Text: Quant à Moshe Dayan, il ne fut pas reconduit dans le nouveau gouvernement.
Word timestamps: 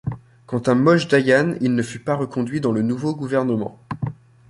Quant 0.47 0.61
à 0.65 0.73
Moshe 0.73 1.07
Dayan, 1.07 1.53
il 1.61 1.75
ne 1.75 1.83
fut 1.83 1.99
pas 1.99 2.15
reconduit 2.15 2.59
dans 2.59 2.71
le 2.71 2.81
nouveau 2.81 3.13
gouvernement. 3.15 3.77